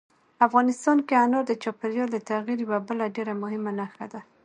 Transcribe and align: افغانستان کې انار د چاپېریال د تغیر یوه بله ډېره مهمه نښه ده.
افغانستان 0.47 0.97
کې 1.07 1.13
انار 1.23 1.43
د 1.47 1.51
چاپېریال 1.63 2.09
د 2.11 2.17
تغیر 2.29 2.59
یوه 2.65 2.79
بله 2.87 3.05
ډېره 3.15 3.33
مهمه 3.43 3.71
نښه 3.79 4.05
ده. 4.13 4.21